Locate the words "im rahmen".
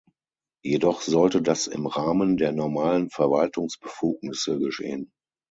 1.67-2.35